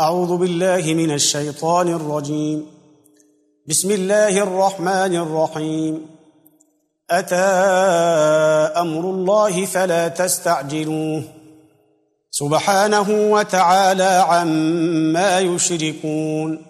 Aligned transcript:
أعوذ 0.00 0.36
بالله 0.36 0.94
من 0.94 1.10
الشيطان 1.10 1.88
الرجيم. 1.88 2.66
بسم 3.68 3.90
الله 3.90 4.42
الرحمن 4.42 5.16
الرحيم. 5.16 6.06
أتى 7.10 7.34
أمر 8.80 9.00
الله 9.00 9.66
فلا 9.66 10.08
تستعجلوه. 10.08 11.22
سبحانه 12.30 13.10
وتعالى 13.10 14.24
عما 14.28 15.38
يشركون. 15.38 16.69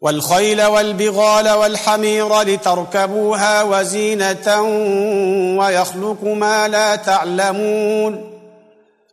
والخيل 0.00 0.62
والبغال 0.62 1.50
والحمير 1.50 2.42
لتركبوها 2.42 3.62
وزينة 3.62 4.62
ويخلق 5.58 6.24
ما 6.24 6.68
لا 6.68 6.96
تعلمون 6.96 8.30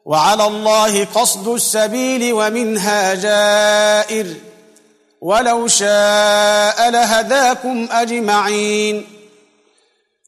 وعلى 0.06 0.48
الله 0.48 1.06
قصد 1.06 1.48
السبيل 1.48 2.34
ومنها 2.34 3.14
جائر 3.14 4.28
ولو 5.22 5.68
شاء 5.68 6.90
لهداكم 6.90 7.88
أجمعين 7.92 9.06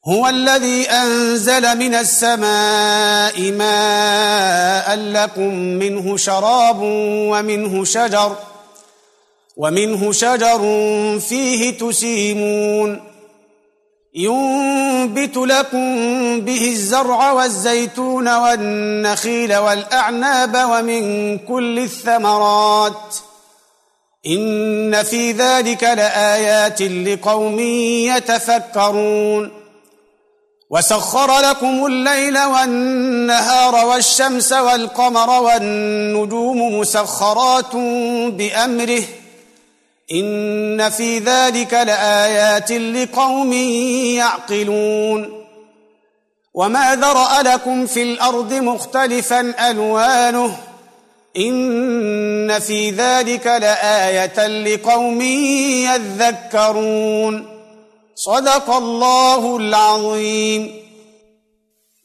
هو 0.07 0.27
الذي 0.27 0.89
أنزل 0.89 1.77
من 1.77 1.95
السماء 1.95 3.51
ماء 3.51 4.95
لكم 4.95 5.53
منه 5.53 6.17
شراب 6.17 6.79
ومنه 6.81 7.85
شجر 7.85 8.35
ومنه 9.59 10.11
شجر 10.11 10.59
فيه 11.19 11.77
تسيمون. 11.77 12.99
ينبت 14.15 15.37
لكم 15.37 15.85
به 16.41 16.69
الزرع 16.71 17.31
والزيتون 17.31 18.35
والنخيل 18.35 19.55
والأعناب 19.55 20.69
ومن 20.71 21.37
كل 21.37 21.79
الثمرات. 21.79 23.15
إن 24.27 25.03
في 25.03 25.31
ذلك 25.31 25.83
لآيات 25.83 26.81
لقوم 26.81 27.59
يتفكرون. 27.59 29.51
وسخر 30.69 31.39
لكم 31.39 31.85
الليل 31.85 32.39
والنهار 32.39 33.85
والشمس 33.85 34.53
والقمر 34.53 35.41
والنجوم 35.41 36.79
مسخرات 36.79 37.75
بأمره. 38.25 39.03
إن 40.13 40.89
في 40.89 41.19
ذلك 41.19 41.73
لآيات 41.73 42.71
لقوم 42.71 43.53
يعقلون 44.17 45.45
وما 46.53 46.95
ذرأ 46.95 47.43
لكم 47.43 47.85
في 47.85 48.03
الأرض 48.03 48.53
مختلفا 48.53 49.69
ألوانه 49.71 50.57
إن 51.37 52.59
في 52.59 52.89
ذلك 52.89 53.47
لآية 53.47 54.47
لقوم 54.47 55.21
يذكرون 55.91 57.45
صدق 58.15 58.69
الله 58.69 59.57
العظيم 59.57 60.79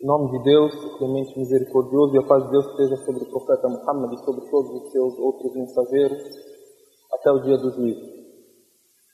Em 0.05 0.07
nome 0.07 0.33
de 0.33 0.45
Deus, 0.45 0.73
clemente 0.99 1.33
misericordioso, 1.39 2.15
e 2.15 2.19
a 2.19 2.27
paz 2.29 2.45
de 2.45 2.51
Deus 2.51 2.67
esteja 2.67 2.97
sobre 3.07 3.25
o 3.25 3.31
profeta 3.31 3.67
Muhammad 3.71 4.13
e 4.13 4.19
sobre 4.19 4.45
todos 4.51 4.71
os 4.83 4.93
seus 4.93 5.19
outros 5.19 5.57
mensageiros, 5.57 6.21
até 7.15 7.31
o 7.31 7.41
dia 7.41 7.57
do 7.57 7.71
juízo. 7.71 8.15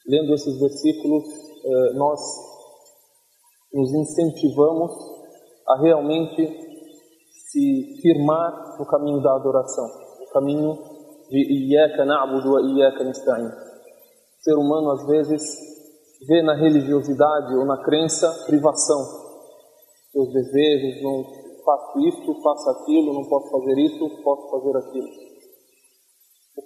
Lendo 0.06 0.34
esses 0.34 0.58
versículos, 0.58 1.24
eh, 1.64 1.92
nós 1.94 2.20
nos 3.72 3.92
incentivamos 3.94 4.92
a 5.68 5.80
realmente 5.80 6.70
se 7.50 8.00
firmar 8.02 8.78
no 8.78 8.86
caminho 8.86 9.22
da 9.22 9.34
adoração, 9.34 9.86
no 10.20 10.26
caminho 10.32 10.78
de 11.30 11.38
Iyaka 11.38 12.04
na'budu 12.04 12.52
wa 12.52 12.62
Iyaka 12.62 13.04
nasta'in. 13.04 13.46
O 13.46 14.42
ser 14.42 14.54
humano 14.54 14.90
às 14.90 15.06
vezes 15.06 15.42
vê 16.26 16.42
na 16.42 16.54
religiosidade 16.54 17.54
ou 17.54 17.64
na 17.64 17.82
crença 17.84 18.28
privação. 18.46 18.98
Seus 20.12 20.32
desejos, 20.32 21.02
não 21.02 21.24
faço 21.64 22.00
isto, 22.00 22.42
faço 22.42 22.70
aquilo, 22.70 23.12
não 23.12 23.28
posso 23.28 23.50
fazer 23.50 23.78
isso, 23.78 24.22
posso 24.22 24.50
fazer 24.50 24.76
aquilo. 24.76 25.29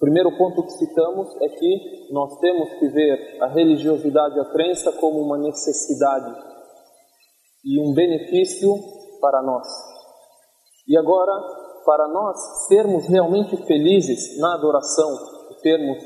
O 0.04 0.06
primeiro 0.06 0.36
ponto 0.36 0.62
que 0.64 0.72
citamos 0.72 1.34
é 1.40 1.48
que 1.48 2.12
nós 2.12 2.38
temos 2.38 2.74
que 2.74 2.88
ver 2.88 3.38
a 3.40 3.46
religiosidade 3.46 4.36
e 4.36 4.40
a 4.40 4.52
crença 4.52 4.92
como 5.00 5.18
uma 5.18 5.38
necessidade 5.38 6.30
e 7.64 7.80
um 7.80 7.94
benefício 7.94 8.70
para 9.18 9.40
nós. 9.40 9.66
E 10.86 10.94
agora, 10.98 11.32
para 11.86 12.06
nós 12.08 12.36
sermos 12.68 13.08
realmente 13.08 13.56
felizes 13.64 14.38
na 14.38 14.52
adoração, 14.52 15.08
termos 15.62 15.96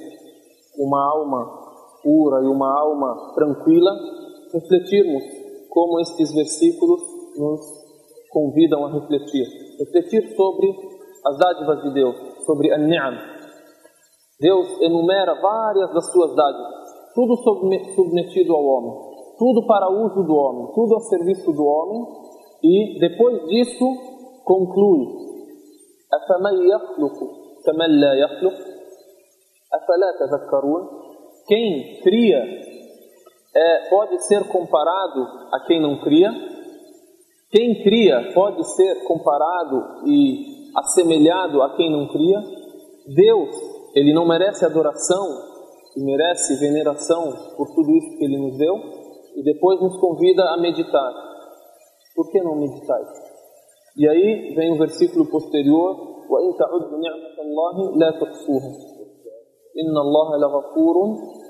uma 0.78 1.04
alma 1.04 1.44
pura 2.00 2.44
e 2.44 2.46
uma 2.46 2.80
alma 2.80 3.34
tranquila, 3.34 3.90
refletirmos 4.54 5.24
como 5.70 5.98
estes 5.98 6.32
versículos 6.32 7.00
nos 7.36 7.60
convidam 8.30 8.86
a 8.86 8.92
refletir. 8.92 9.44
Refletir 9.80 10.36
sobre 10.36 10.68
as 11.26 11.36
dádivas 11.36 11.82
de 11.82 11.94
Deus, 11.94 12.44
sobre 12.46 12.72
a 12.72 12.78
ni'am. 12.78 13.37
Deus 14.40 14.80
enumera 14.80 15.34
várias 15.40 15.92
das 15.92 16.12
suas 16.12 16.34
dádivas, 16.34 17.12
tudo 17.14 17.36
submetido 17.94 18.54
ao 18.54 18.64
homem, 18.64 18.92
tudo 19.36 19.66
para 19.66 19.90
uso 19.90 20.22
do 20.22 20.34
homem, 20.34 20.72
tudo 20.74 20.96
a 20.96 21.00
serviço 21.00 21.52
do 21.52 21.64
homem, 21.64 22.06
e 22.62 22.98
depois 23.00 23.44
disso 23.46 23.84
conclui: 24.44 25.06
Quem 31.46 32.00
cria 32.02 32.44
é, 33.54 33.88
pode 33.90 34.24
ser 34.26 34.46
comparado 34.48 35.20
a 35.52 35.64
quem 35.66 35.80
não 35.80 35.98
cria. 36.00 36.30
Quem 37.50 37.82
cria 37.82 38.32
pode 38.34 38.62
ser 38.76 39.04
comparado 39.04 40.06
e 40.06 40.70
assemelhado 40.76 41.62
a 41.62 41.74
quem 41.74 41.90
não 41.90 42.06
cria. 42.08 42.40
Deus 43.06 43.77
ele 43.95 44.13
não 44.13 44.27
merece 44.27 44.65
adoração 44.65 45.27
e 45.95 46.03
merece 46.03 46.55
veneração 46.55 47.55
por 47.55 47.67
tudo 47.75 47.91
isso 47.91 48.17
que 48.17 48.25
ele 48.25 48.37
nos 48.37 48.57
deu 48.57 48.75
e 49.35 49.43
depois 49.43 49.79
nos 49.81 49.99
convida 49.99 50.43
a 50.49 50.57
meditar. 50.57 51.13
Por 52.15 52.29
que 52.29 52.41
não 52.41 52.55
meditais? 52.55 53.07
E 53.97 54.07
aí 54.07 54.53
vem 54.55 54.73
o 54.73 54.77
versículo 54.77 55.29
posterior: 55.29 56.25
وَإِن 56.29 56.57
تَعُدُّ 56.57 56.91
نِعْمَةَ 56.97 57.35
اللَّهِ 57.45 57.97
لَا 57.97 58.11
تُحْصُوهَا 58.19 58.71
إِنَّ 59.73 59.95
اللَّهَ 59.97 60.29
لَغَفُورٌ 60.37 60.97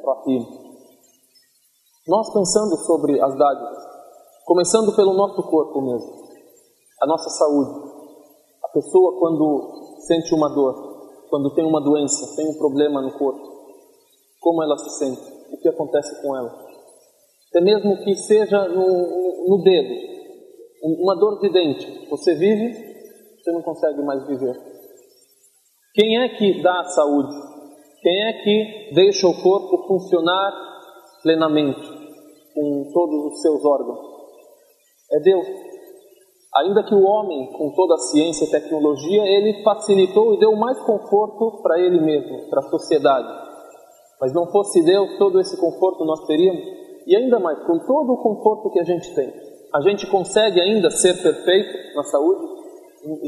rahim. 0.04 0.44
Nós 2.08 2.34
pensando 2.34 2.76
sobre 2.86 3.22
as 3.22 3.38
dádivas, 3.38 3.78
começando 4.46 4.94
pelo 4.96 5.14
nosso 5.14 5.42
corpo 5.44 5.82
mesmo, 5.82 6.12
a 7.02 7.08
nossa 7.08 7.30
saúde. 7.30 7.94
A 8.64 8.68
pessoa 8.74 9.20
quando 9.20 10.00
sente 10.08 10.36
uma 10.36 10.50
dor, 10.50 10.87
quando 11.29 11.55
tem 11.55 11.65
uma 11.65 11.81
doença, 11.81 12.37
tem 12.37 12.49
um 12.49 12.59
problema 12.59 13.03
no 13.03 13.13
corpo, 13.13 13.59
como 14.41 14.63
ela 14.63 14.77
se 14.79 14.91
sente? 14.99 15.21
O 15.53 15.59
que 15.59 15.69
acontece 15.69 16.21
com 16.23 16.37
ela? 16.37 16.69
Até 17.51 17.61
mesmo 17.61 17.97
que 18.05 18.15
seja 18.15 18.69
no, 18.69 19.49
no 19.49 19.63
dedo, 19.63 19.95
uma 20.83 21.17
dor 21.17 21.41
de 21.41 21.51
dente, 21.51 22.09
você 22.09 22.35
vive, 22.35 22.75
você 23.39 23.53
não 23.53 23.63
consegue 23.63 24.03
mais 24.03 24.27
viver. 24.27 24.55
Quem 25.95 26.23
é 26.23 26.29
que 26.29 26.63
dá 26.63 26.81
a 26.81 26.85
saúde? 26.85 27.35
Quem 28.01 28.27
é 28.27 28.33
que 28.45 28.95
deixa 28.95 29.27
o 29.27 29.43
corpo 29.43 29.89
funcionar 29.89 30.53
plenamente 31.23 31.89
com 32.55 32.91
todos 32.93 33.33
os 33.33 33.43
seus 33.43 33.65
órgãos? 33.65 33.99
É 35.13 35.21
Deus. 35.21 35.68
Ainda 36.59 36.83
que 36.83 36.95
o 36.95 37.05
homem, 37.05 37.53
com 37.53 37.71
toda 37.71 37.95
a 37.95 37.99
ciência 37.99 38.45
e 38.45 38.51
tecnologia, 38.51 39.23
ele 39.23 39.63
facilitou 39.63 40.35
e 40.35 40.41
deu 40.41 40.57
mais 40.57 40.79
conforto 40.81 41.63
para 41.63 41.79
ele 41.79 42.01
mesmo, 42.01 42.49
para 42.51 42.61
a 42.61 42.71
sociedade. 42.71 43.29
Mas 44.21 44.33
não 44.33 44.51
fosse 44.51 44.83
Deus, 44.83 45.19
todo 45.19 45.39
esse 45.39 45.57
conforto 45.61 46.05
nós 46.05 46.27
teríamos. 46.27 46.63
E 47.07 47.17
ainda 47.17 47.39
mais, 47.39 47.59
com 47.65 47.79
todo 47.79 48.13
o 48.13 48.23
conforto 48.23 48.71
que 48.71 48.81
a 48.81 48.85
gente 48.85 49.15
tem, 49.15 49.33
a 49.73 49.81
gente 49.83 50.11
consegue 50.11 50.61
ainda 50.61 50.91
ser 50.91 51.23
perfeito 51.23 51.95
na 51.95 52.03
saúde? 52.03 52.43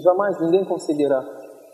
Jamais 0.02 0.40
ninguém 0.40 0.64
conseguirá. 0.64 1.24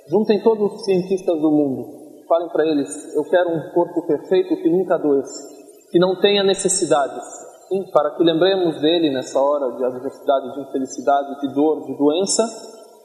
Juntem 0.08 0.42
todos 0.42 0.74
os 0.74 0.84
cientistas 0.84 1.40
do 1.40 1.50
mundo, 1.50 2.22
falem 2.28 2.48
para 2.50 2.66
eles: 2.66 3.14
eu 3.16 3.24
quero 3.24 3.48
um 3.48 3.72
corpo 3.72 4.06
perfeito 4.06 4.56
que 4.56 4.68
nunca 4.68 4.96
adoeça, 4.96 5.48
que 5.90 5.98
não 5.98 6.20
tenha 6.20 6.44
necessidades, 6.44 7.24
Sim, 7.68 7.84
para 7.90 8.12
que 8.16 8.22
lembremos 8.22 8.80
dele 8.80 9.10
nessa 9.10 9.40
hora 9.40 9.72
de 9.76 9.84
adversidade, 9.84 10.54
de 10.54 10.60
infelicidade, 10.60 11.40
de 11.40 11.52
dor, 11.52 11.84
de 11.84 11.96
doença, 11.96 12.42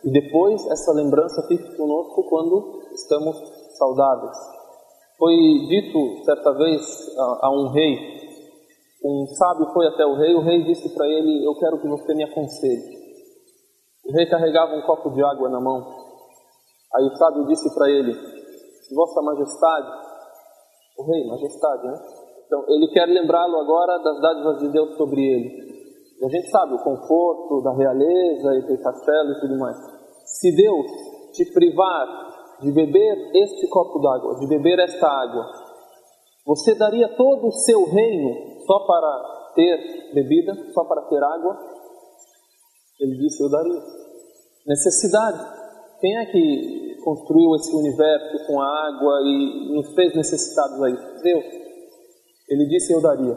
e 0.04 0.12
depois 0.12 0.66
essa 0.68 0.94
lembrança 0.94 1.46
fique 1.48 1.76
conosco 1.76 2.24
quando 2.30 2.82
estamos 2.94 3.36
saudáveis. 3.78 4.38
Foi 5.18 5.34
dito 5.68 6.24
certa 6.26 6.52
vez 6.54 6.82
a, 7.18 7.48
a 7.48 7.52
um 7.52 7.70
rei, 7.70 8.22
um 9.04 9.26
sábio 9.36 9.66
foi 9.74 9.88
até 9.88 10.06
o 10.06 10.16
rei, 10.16 10.36
o 10.36 10.42
rei 10.42 10.64
disse 10.64 10.94
para 10.94 11.08
ele: 11.08 11.44
Eu 11.44 11.56
quero 11.58 11.80
que 11.82 11.88
você 11.88 12.14
me 12.14 12.24
aconselhe. 12.24 13.02
O 14.06 14.14
rei 14.14 14.28
carregava 14.28 14.76
um 14.76 14.82
copo 14.84 15.10
de 15.10 15.24
água 15.24 15.50
na 15.50 15.60
mão. 15.60 15.80
Aí 16.96 17.06
o 17.06 17.16
sábio 17.16 17.48
disse 17.48 17.74
para 17.74 17.90
ele: 17.90 18.14
Vossa 18.94 19.22
Majestade, 19.24 19.92
o 21.00 21.04
rei, 21.04 21.28
Majestade, 21.28 21.88
né? 21.88 22.00
Então, 22.52 22.66
ele 22.68 22.92
quer 22.92 23.06
lembrá-lo 23.06 23.62
agora 23.62 23.98
das 24.04 24.20
dádivas 24.20 24.60
de 24.60 24.74
Deus 24.74 24.98
sobre 24.98 25.22
ele. 25.22 25.72
E 26.20 26.26
a 26.26 26.28
gente 26.28 26.50
sabe 26.50 26.74
o 26.74 26.84
conforto 26.84 27.62
da 27.64 27.74
realeza 27.74 28.56
e 28.56 28.68
do 28.68 28.84
castelo 28.84 29.32
e 29.32 29.40
tudo 29.40 29.58
mais. 29.58 29.78
Se 30.26 30.54
Deus 30.54 30.86
te 31.32 31.46
privar 31.54 32.58
de 32.60 32.74
beber 32.74 33.32
este 33.36 33.70
copo 33.70 34.00
d'água, 34.00 34.36
de 34.36 34.48
beber 34.48 34.80
esta 34.80 35.08
água, 35.08 35.46
você 36.46 36.76
daria 36.76 37.16
todo 37.16 37.48
o 37.48 37.52
seu 37.54 37.86
reino 37.86 38.36
só 38.68 38.86
para 38.86 39.54
ter 39.56 40.12
bebida, 40.14 40.54
só 40.74 40.84
para 40.84 41.04
ter 41.04 41.24
água? 41.24 41.58
Ele 43.00 43.16
disse: 43.18 43.42
Eu 43.42 43.50
daria. 43.50 43.82
Necessidade. 44.68 45.40
Quem 46.02 46.18
é 46.18 46.26
que 46.26 46.98
construiu 47.02 47.56
esse 47.56 47.74
universo 47.74 48.46
com 48.46 48.60
a 48.60 48.88
água 48.88 49.22
e 49.24 49.74
nos 49.74 49.96
fez 49.96 50.14
necessitados 50.14 50.84
aí? 50.84 50.98
Deus. 51.24 51.61
Ele 52.51 52.67
disse: 52.67 52.93
Eu 52.93 53.01
daria. 53.01 53.37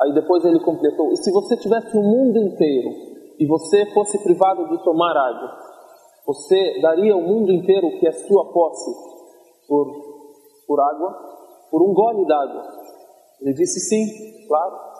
Aí 0.00 0.14
depois 0.14 0.44
ele 0.44 0.60
completou: 0.60 1.12
E 1.12 1.16
se 1.16 1.30
você 1.32 1.56
tivesse 1.56 1.96
o 1.96 2.02
mundo 2.02 2.38
inteiro 2.38 2.90
e 3.38 3.46
você 3.46 3.86
fosse 3.92 4.22
privado 4.22 4.68
de 4.68 4.82
tomar 4.84 5.16
água, 5.16 5.56
você 6.26 6.80
daria 6.80 7.16
o 7.16 7.22
mundo 7.22 7.52
inteiro 7.52 7.98
que 7.98 8.06
é 8.06 8.12
sua 8.12 8.52
posse 8.52 8.90
por, 9.66 9.86
por 10.66 10.80
água? 10.80 11.30
Por 11.70 11.82
um 11.82 11.94
gole 11.94 12.26
d'água? 12.26 12.62
Ele 13.40 13.54
disse: 13.54 13.80
Sim, 13.80 14.46
claro. 14.46 14.90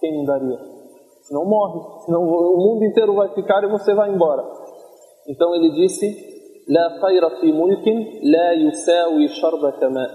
Quem 0.00 0.16
não 0.16 0.24
daria? 0.24 0.58
Senão 1.22 1.44
morre. 1.44 2.04
Senão 2.06 2.22
o 2.22 2.56
mundo 2.56 2.84
inteiro 2.84 3.14
vai 3.14 3.34
ficar 3.34 3.62
e 3.64 3.70
você 3.70 3.94
vai 3.94 4.10
embora. 4.10 4.42
Então 5.28 5.54
ele 5.54 5.70
disse: 5.72 6.30
لا 6.68 6.88
خير 7.02 7.28
في 7.40 7.52
ملك 7.52 7.86
لا 8.22 8.52
يساوي 8.52 9.28
شربة 9.28 9.88
ماء 9.88 10.10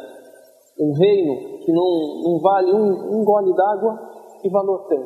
um 0.78 0.92
reino 0.94 1.59
que 1.71 1.73
não, 1.73 2.23
não 2.25 2.41
vale 2.41 2.73
um, 2.73 3.21
um 3.21 3.25
gole 3.25 3.55
d'água, 3.55 3.99
que 4.43 4.51
valor 4.51 4.89
tem? 4.89 5.01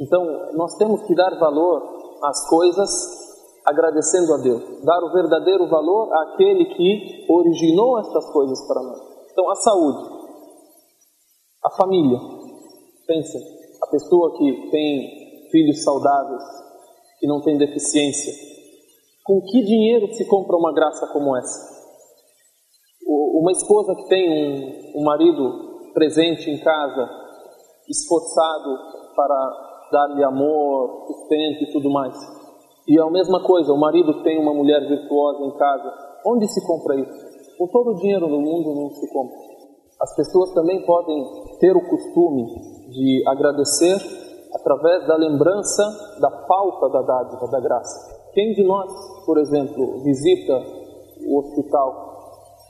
Então, 0.00 0.24
nós 0.54 0.76
temos 0.76 1.02
que 1.02 1.14
dar 1.14 1.36
valor 1.38 1.82
às 2.22 2.48
coisas 2.48 2.90
agradecendo 3.64 4.32
a 4.34 4.36
Deus, 4.36 4.62
dar 4.84 5.02
o 5.02 5.12
verdadeiro 5.12 5.68
valor 5.68 6.12
àquele 6.14 6.66
que 6.66 7.26
originou 7.28 7.98
estas 7.98 8.30
coisas 8.32 8.64
para 8.68 8.82
nós. 8.82 9.00
Então, 9.32 9.50
a 9.50 9.54
saúde, 9.56 10.16
a 11.64 11.70
família, 11.70 12.18
pensem, 13.06 13.40
a 13.82 13.86
pessoa 13.88 14.38
que 14.38 14.70
tem 14.70 15.48
filhos 15.50 15.82
saudáveis, 15.82 16.42
que 17.18 17.26
não 17.26 17.40
tem 17.40 17.58
deficiência, 17.58 18.32
com 19.24 19.40
que 19.40 19.64
dinheiro 19.64 20.14
se 20.14 20.24
compra 20.26 20.56
uma 20.56 20.72
graça 20.72 21.08
como 21.08 21.36
essa? 21.36 21.74
Uma 23.04 23.50
esposa 23.50 23.94
que 23.96 24.08
tem 24.08 24.30
um, 24.30 25.00
um 25.00 25.04
marido 25.04 25.65
presente 25.96 26.50
em 26.50 26.58
casa, 26.58 27.08
esforçado 27.88 28.70
para 29.16 29.88
dar-lhe 29.90 30.22
amor, 30.22 31.06
sustento 31.06 31.64
e 31.64 31.72
tudo 31.72 31.88
mais. 31.88 32.14
E 32.86 33.00
é 33.00 33.02
a 33.02 33.10
mesma 33.10 33.42
coisa, 33.42 33.72
o 33.72 33.80
marido 33.80 34.22
tem 34.22 34.38
uma 34.38 34.52
mulher 34.52 34.86
virtuosa 34.86 35.42
em 35.42 35.56
casa. 35.56 35.90
Onde 36.26 36.46
se 36.52 36.64
compra 36.66 36.96
isso? 36.96 37.56
Com 37.56 37.66
todo 37.68 37.92
o 37.92 37.94
dinheiro 37.94 38.28
do 38.28 38.38
mundo 38.38 38.74
não 38.74 38.90
se 38.90 39.10
compra. 39.10 39.38
As 39.98 40.14
pessoas 40.14 40.52
também 40.52 40.84
podem 40.84 41.24
ter 41.60 41.74
o 41.74 41.88
costume 41.88 42.44
de 42.90 43.24
agradecer 43.26 43.96
através 44.52 45.06
da 45.06 45.16
lembrança 45.16 45.82
da 46.20 46.30
falta 46.46 46.90
da 46.90 47.00
dádiva, 47.00 47.48
da 47.48 47.60
graça. 47.60 48.30
Quem 48.34 48.52
de 48.52 48.62
nós, 48.64 48.92
por 49.24 49.38
exemplo, 49.38 50.02
visita 50.02 50.62
o 51.26 51.38
hospital 51.38 52.06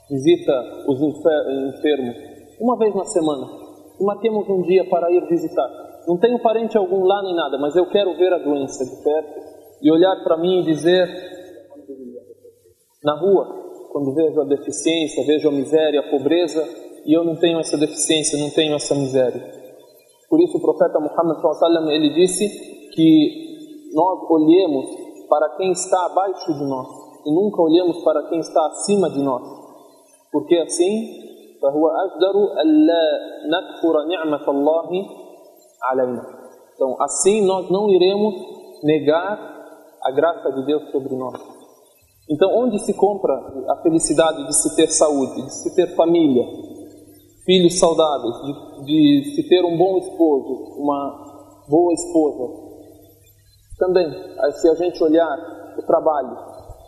visita 0.09 0.53
os 0.87 1.01
enfermos 1.01 2.36
uma 2.59 2.77
vez 2.77 2.93
na 2.95 3.05
semana 3.05 3.47
e 3.99 4.03
matemos 4.03 4.49
um 4.49 4.61
dia 4.63 4.87
para 4.89 5.11
ir 5.11 5.25
visitar. 5.27 5.67
Não 6.07 6.17
tenho 6.17 6.41
parente 6.41 6.77
algum 6.77 7.03
lá 7.03 7.21
nem 7.23 7.35
nada, 7.35 7.57
mas 7.57 7.75
eu 7.75 7.85
quero 7.89 8.15
ver 8.17 8.33
a 8.33 8.37
doença 8.37 8.85
de 8.85 9.03
perto 9.03 9.39
e 9.81 9.91
olhar 9.91 10.23
para 10.23 10.37
mim 10.37 10.61
e 10.61 10.63
dizer 10.63 11.07
na 13.03 13.13
rua, 13.15 13.89
quando 13.91 14.13
vejo 14.13 14.41
a 14.41 14.45
deficiência, 14.45 15.25
vejo 15.25 15.49
a 15.49 15.51
miséria, 15.51 15.99
a 15.99 16.09
pobreza, 16.09 16.63
e 17.05 17.13
eu 17.13 17.23
não 17.23 17.35
tenho 17.35 17.59
essa 17.59 17.77
deficiência, 17.77 18.37
não 18.37 18.49
tenho 18.49 18.75
essa 18.75 18.93
miséria. 18.95 19.41
Por 20.29 20.41
isso 20.41 20.57
o 20.57 20.61
profeta 20.61 20.99
Muhammad 20.99 21.39
sallam, 21.57 21.89
ele 21.89 22.13
disse 22.13 22.47
que 22.93 23.91
nós 23.93 24.19
olhemos 24.29 24.85
para 25.29 25.55
quem 25.57 25.71
está 25.71 26.05
abaixo 26.05 26.53
de 26.53 26.65
nós 26.65 26.87
e 27.25 27.31
nunca 27.31 27.61
olhemos 27.61 28.03
para 28.03 28.23
quem 28.29 28.39
está 28.39 28.65
acima 28.67 29.09
de 29.09 29.21
nós. 29.21 29.43
Porque 30.31 30.57
assim, 30.57 31.36
فهو 31.62 31.88
أجدر 32.04 32.36
ألا 32.62 33.04
نكفر 33.54 33.94
نعمة 34.08 34.50
الله 34.50 34.90
علينا. 35.82 36.22
Então, 36.74 36.96
assim 37.00 37.46
nós 37.46 37.70
não 37.70 37.88
iremos 37.90 38.34
negar 38.82 39.38
a 40.02 40.10
graça 40.10 40.50
de 40.52 40.66
Deus 40.66 40.90
sobre 40.90 41.14
nós. 41.14 41.38
Então, 42.28 42.50
onde 42.56 42.78
se 42.80 42.94
compra 42.94 43.34
a 43.68 43.76
felicidade 43.82 44.46
de 44.46 44.54
se 44.54 44.74
ter 44.74 44.88
saúde, 44.88 45.42
de 45.42 45.52
se 45.52 45.74
ter 45.76 45.94
família, 45.94 46.44
filhos 47.44 47.78
saudáveis, 47.78 48.34
de, 48.42 48.84
de 48.84 49.34
se 49.34 49.48
ter 49.48 49.64
um 49.64 49.76
bom 49.76 49.98
esposo, 49.98 50.80
uma 50.80 51.64
boa 51.68 51.92
esposa? 51.92 52.62
Também, 53.78 54.08
se 54.52 54.68
a 54.68 54.74
gente 54.74 55.02
olhar 55.02 55.74
o 55.78 55.82
trabalho, 55.82 56.36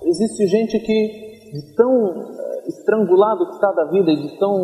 existe 0.04 0.46
gente 0.46 0.78
que 0.80 1.24
de 1.52 1.74
tão 1.76 2.34
estrangulado 2.69 3.47
que 3.47 3.53
está 3.53 3.71
da 3.71 3.85
vida 3.85 4.15
de 4.15 4.37
tão 4.37 4.59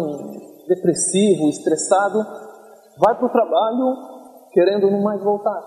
depressivo, 0.67 1.49
estressado, 1.49 2.19
vai 2.97 3.15
para 3.15 3.25
o 3.25 3.31
trabalho 3.31 4.15
querendo 4.51 4.89
não 4.89 5.01
mais 5.01 5.21
voltar. 5.23 5.61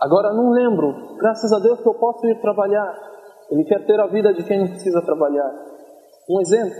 Agora 0.00 0.32
não 0.32 0.50
lembro, 0.50 1.16
graças 1.16 1.52
a 1.52 1.58
Deus 1.60 1.80
que 1.80 1.88
eu 1.88 1.94
posso 1.94 2.26
ir 2.26 2.40
trabalhar. 2.40 2.92
Ele 3.50 3.64
quer 3.64 3.86
ter 3.86 4.00
a 4.00 4.06
vida 4.06 4.32
de 4.32 4.42
quem 4.44 4.58
não 4.58 4.68
precisa 4.68 5.00
trabalhar. 5.02 5.50
Um 6.28 6.40
exemplo, 6.40 6.74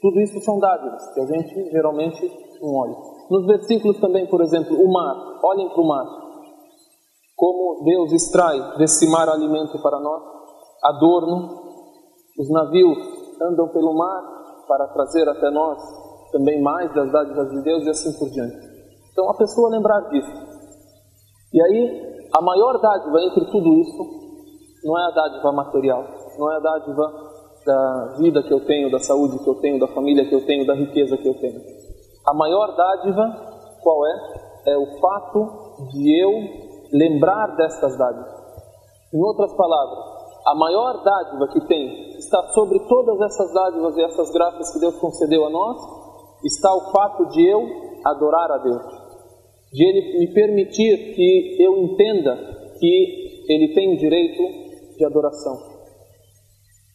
tudo 0.00 0.20
isso 0.20 0.40
são 0.40 0.58
dádivas 0.58 1.14
que 1.14 1.20
a 1.20 1.26
gente 1.26 1.70
geralmente 1.70 2.20
não 2.60 2.74
olha. 2.74 2.96
Nos 3.30 3.46
versículos 3.46 3.98
também, 4.00 4.26
por 4.26 4.42
exemplo, 4.42 4.76
o 4.76 4.92
mar, 4.92 5.40
olhem 5.44 5.68
para 5.68 5.80
o 5.80 5.86
mar. 5.86 6.04
Como 7.36 7.84
Deus 7.84 8.12
extrai 8.12 8.76
desse 8.76 9.08
mar 9.08 9.28
alimento 9.28 9.80
para 9.80 9.98
nós, 9.98 10.22
adorno, 10.82 11.62
os 12.38 12.50
navios 12.50 12.98
andam 13.42 13.68
pelo 13.68 13.94
mar 13.94 14.22
para 14.66 14.88
trazer 14.88 15.28
até 15.28 15.50
nós 15.50 15.78
também 16.32 16.60
mais 16.60 16.92
das 16.94 17.12
dádivas 17.12 17.50
de 17.50 17.62
Deus 17.62 17.84
e 17.86 17.90
assim 17.90 18.18
por 18.18 18.28
diante. 18.30 18.56
Então 19.12 19.30
a 19.30 19.34
pessoa 19.34 19.70
lembrar 19.70 20.00
disso. 20.08 20.54
E 21.52 21.62
aí, 21.62 22.28
a 22.36 22.42
maior 22.42 22.80
dádiva 22.80 23.22
entre 23.22 23.44
tudo 23.46 23.72
isso 23.74 24.24
não 24.84 24.98
é 24.98 25.06
a 25.06 25.10
dádiva 25.10 25.52
material, 25.52 26.04
não 26.36 26.52
é 26.52 26.56
a 26.56 26.60
dádiva 26.60 27.12
da 27.64 28.16
vida 28.18 28.42
que 28.42 28.52
eu 28.52 28.64
tenho, 28.66 28.90
da 28.90 28.98
saúde 28.98 29.38
que 29.38 29.48
eu 29.48 29.54
tenho, 29.60 29.78
da 29.78 29.88
família 29.88 30.28
que 30.28 30.34
eu 30.34 30.44
tenho, 30.44 30.66
da 30.66 30.74
riqueza 30.74 31.16
que 31.16 31.28
eu 31.28 31.34
tenho. 31.34 31.60
A 32.26 32.34
maior 32.34 32.74
dádiva, 32.76 33.22
qual 33.82 34.06
é? 34.06 34.72
É 34.72 34.76
o 34.76 34.98
fato 35.00 35.88
de 35.92 36.22
eu 36.22 36.30
lembrar 36.92 37.54
destas 37.56 37.96
dádivas. 37.96 38.34
Em 39.12 39.22
outras 39.22 39.54
palavras, 39.54 40.13
a 40.46 40.54
maior 40.54 41.02
dádiva 41.02 41.48
que 41.52 41.66
tem 41.66 42.16
está 42.18 42.42
sobre 42.52 42.78
todas 42.86 43.20
essas 43.20 43.52
dádivas 43.52 43.96
e 43.96 44.02
essas 44.02 44.30
graças 44.30 44.72
que 44.72 44.80
Deus 44.80 44.98
concedeu 44.98 45.46
a 45.46 45.50
nós, 45.50 45.76
está 46.44 46.74
o 46.74 46.92
fato 46.92 47.26
de 47.30 47.46
eu 47.46 47.60
adorar 48.04 48.50
a 48.52 48.58
Deus. 48.58 48.82
de 49.72 49.84
Ele 49.84 50.18
me 50.18 50.34
permitir 50.34 51.14
que 51.14 51.56
eu 51.62 51.76
entenda 51.78 52.36
que 52.78 53.44
Ele 53.48 53.74
tem 53.74 53.94
o 53.94 53.98
direito 53.98 54.42
de 54.96 55.04
adoração. 55.04 55.74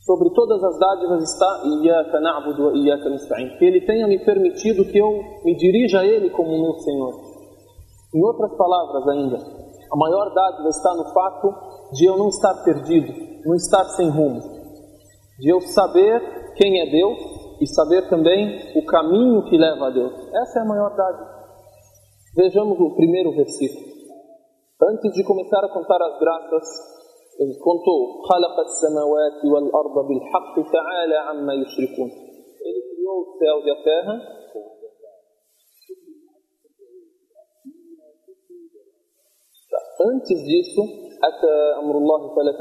Sobre 0.06 0.30
todas 0.34 0.64
as 0.64 0.80
dádivas 0.80 1.24
está 1.24 1.62
Iyaka 1.66 2.20
na'budu 2.20 2.66
wa 2.66 2.74
Iyaka 2.74 3.10
nasta'in. 3.10 3.58
Que 3.58 3.66
Ele 3.66 3.82
tenha 3.82 4.08
me 4.08 4.24
permitido 4.24 4.86
que 4.86 4.98
eu 4.98 5.12
me 5.44 5.56
dirija 5.56 6.00
a 6.00 6.06
Ele 6.06 6.30
como 6.30 6.50
meu 6.50 6.74
Senhor. 6.80 7.14
Em 8.16 8.24
outras 8.24 8.56
palavras 8.56 9.08
ainda, 9.08 9.38
a 9.38 9.96
maior 9.98 10.34
dádiva 10.34 10.70
está 10.70 10.96
no 10.96 11.14
fato 11.14 11.54
de 11.94 12.06
eu 12.06 12.18
não 12.18 12.30
estar 12.30 12.64
perdido, 12.64 13.29
não 13.45 13.55
estar 13.55 13.85
sem 13.97 14.09
rumo, 14.09 14.41
de 15.39 15.53
eu 15.53 15.61
saber 15.61 16.21
quem 16.57 16.81
é 16.81 16.91
Deus 16.91 17.19
e 17.61 17.67
saber 17.67 18.09
também 18.09 18.73
o 18.77 18.85
caminho 18.85 19.45
que 19.45 19.57
leva 19.57 19.87
a 19.87 19.91
Deus. 19.91 20.13
Essa 20.35 20.61
é 20.61 20.63
a 20.63 20.67
maior 20.67 20.95
dádiva. 20.97 21.35
Vejamos 22.37 22.79
o 22.81 22.95
primeiro 22.97 23.33
versículo. 23.33 23.95
Antes 24.83 25.13
de 25.13 25.25
começar 25.25 25.65
a 25.65 25.73
contar 25.73 26.03
as 26.03 26.19
graças, 26.19 26.65
ele 27.39 27.59
contou: 27.59 28.23
خلق 28.27 28.61
السماوات 28.61 29.45
والأرض 29.45 30.07
بالحق 30.09 30.73
تعالى 30.73 31.17
عما 31.17 31.55
يشركون. 31.55 32.11
Ele 32.65 32.83
criou 32.95 33.21
os 33.23 33.39
céus 33.39 33.65
e 33.67 33.71
a 33.71 33.83
terra 33.83 34.35
Antes 40.01 40.43
disso, 40.45 40.83
أتى 41.24 41.56
أمر 41.82 41.98
الله 41.98 42.36
فلا 42.36 42.54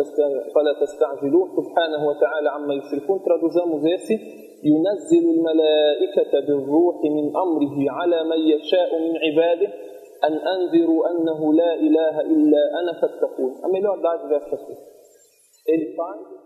فلا 0.54 0.72
تستعجلوه. 0.80 1.46
سبحانه 1.56 2.08
وتعالى 2.08 2.48
عما 2.50 2.74
يشركون. 2.74 3.18
traduzamos 3.18 3.82
esse 3.84 4.16
ينزل 4.64 5.24
الملائكة 5.36 6.32
بالروح 6.46 6.96
من 7.04 7.36
أمره 7.36 7.76
على 7.90 8.24
من 8.24 8.40
يشاء 8.54 8.90
من 8.98 9.12
عباده. 9.16 9.68
أن 10.24 10.34
أنذروا 10.34 11.10
أنه 11.10 11.54
لا 11.54 11.74
إله 11.74 12.20
إلا 12.20 12.62
أنا 12.80 12.92
فاتقون. 13.00 13.52
a 13.62 13.68
é 13.68 14.36
essa 14.36 14.54
aqui 14.54 14.74
ele 15.68 15.94
faz 15.94 16.37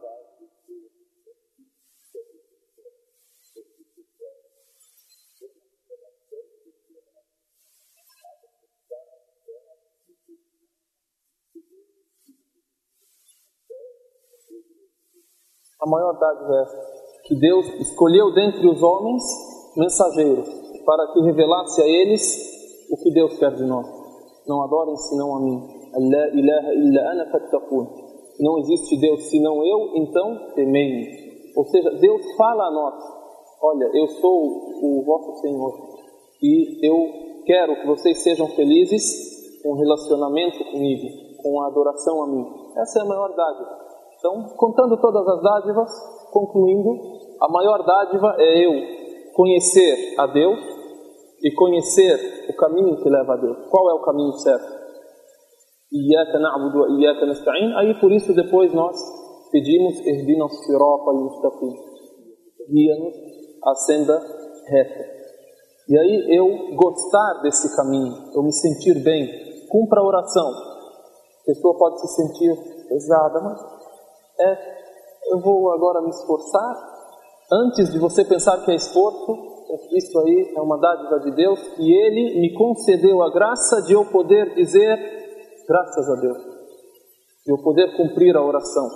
A 15.82 15.90
maior 15.90 16.16
dádiva 16.16 16.54
é 16.54 16.62
essa, 16.62 16.78
que 17.24 17.34
Deus 17.34 17.66
escolheu 17.80 18.32
dentre 18.32 18.68
os 18.68 18.80
homens 18.80 19.20
mensageiros 19.76 20.48
para 20.86 21.12
que 21.12 21.20
revelasse 21.22 21.82
a 21.82 21.88
eles 21.88 22.86
o 22.88 22.96
que 22.96 23.10
Deus 23.10 23.36
quer 23.36 23.52
de 23.54 23.64
nós. 23.64 23.84
Não 24.46 24.62
adorem 24.62 24.94
senão 24.96 25.34
a 25.34 25.40
mim. 25.40 25.60
Não 28.38 28.58
existe 28.58 28.96
Deus 29.00 29.24
senão 29.28 29.64
eu, 29.64 29.96
então 29.96 30.52
temei-me. 30.54 31.52
Ou 31.56 31.64
seja, 31.66 31.90
Deus 31.90 32.32
fala 32.36 32.64
a 32.64 32.70
nós: 32.70 32.94
Olha, 33.60 33.90
eu 33.92 34.06
sou 34.06 34.46
o 34.82 35.02
vosso 35.04 35.40
Senhor 35.40 35.72
e 36.40 36.86
eu 36.86 37.42
quero 37.44 37.80
que 37.80 37.86
vocês 37.88 38.22
sejam 38.22 38.46
felizes 38.48 39.60
com 39.62 39.70
o 39.70 39.78
relacionamento 39.78 40.64
comigo, 40.70 41.08
com 41.42 41.60
a 41.60 41.66
adoração 41.66 42.22
a 42.22 42.26
mim. 42.28 42.46
Essa 42.76 43.00
é 43.00 43.02
a 43.02 43.06
maior 43.06 43.34
dádiva. 43.34 43.81
Então, 44.22 44.54
contando 44.56 44.96
todas 45.00 45.26
as 45.26 45.42
dádivas, 45.42 45.90
concluindo, 46.30 46.90
a 47.40 47.48
maior 47.50 47.82
dádiva 47.84 48.36
é 48.38 48.64
eu 48.64 48.70
conhecer 49.34 50.14
a 50.16 50.28
Deus 50.28 50.60
e 51.42 51.52
conhecer 51.56 52.46
o 52.48 52.54
caminho 52.54 53.02
que 53.02 53.10
leva 53.10 53.32
a 53.32 53.36
Deus. 53.36 53.66
Qual 53.68 53.90
é 53.90 53.94
o 53.94 54.02
caminho 54.04 54.32
certo? 54.34 54.80
Iyaka 55.90 56.38
na'budu 56.38 56.82
wa 56.82 56.88
iyaka 57.00 57.26
nasta'in. 57.26 57.74
Aí 57.74 57.98
por 58.00 58.12
isso 58.12 58.32
depois 58.32 58.72
nós 58.72 58.96
pedimos 59.50 59.98
ihdina 60.06 60.48
sirata 60.48 61.10
al-mustaqim. 61.10 61.74
Guia-nos 62.70 63.16
a 63.64 63.74
senda 63.74 64.22
reta. 64.68 65.04
E 65.88 65.98
aí 65.98 66.36
eu 66.38 66.76
gostar 66.76 67.42
desse 67.42 67.74
caminho, 67.74 68.12
eu 68.36 68.42
me 68.44 68.52
sentir 68.52 69.02
bem, 69.02 69.26
cumpra 69.68 70.00
a 70.00 70.06
oração. 70.06 70.48
A 70.48 71.44
pessoa 71.44 71.76
pode 71.76 72.00
se 72.00 72.22
sentir 72.22 72.54
pesada, 72.88 73.40
mas 73.40 73.81
é 74.38 74.82
eu 75.32 75.40
vou 75.40 75.70
agora 75.72 76.02
me 76.02 76.10
esforçar. 76.10 76.92
Antes 77.50 77.92
de 77.92 77.98
você 77.98 78.24
pensar 78.24 78.64
que 78.64 78.70
é 78.70 78.74
esforço, 78.74 79.52
isso 79.92 80.18
aí 80.20 80.54
é 80.56 80.60
uma 80.60 80.78
dádiva 80.78 81.20
de 81.20 81.30
Deus 81.32 81.60
e 81.78 81.92
Ele 81.92 82.40
me 82.40 82.54
concedeu 82.54 83.22
a 83.22 83.30
graça 83.30 83.82
de 83.82 83.92
eu 83.92 84.04
poder 84.06 84.54
dizer 84.54 84.98
graças 85.66 86.10
a 86.10 86.20
Deus, 86.20 86.38
de 87.46 87.52
eu 87.52 87.62
poder 87.62 87.96
cumprir 87.96 88.36
a 88.36 88.44
oração. 88.44 88.86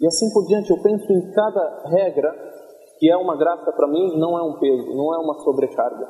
E 0.00 0.06
assim 0.06 0.32
por 0.32 0.46
diante, 0.46 0.70
eu 0.70 0.82
penso 0.82 1.10
em 1.12 1.32
cada 1.32 1.82
regra 1.86 2.32
que 2.98 3.10
é 3.10 3.16
uma 3.16 3.36
graça 3.36 3.72
para 3.72 3.88
mim, 3.88 4.18
não 4.18 4.38
é 4.38 4.42
um 4.42 4.58
peso, 4.58 4.94
não 4.94 5.14
é 5.14 5.18
uma 5.18 5.38
sobrecarga. 5.42 6.08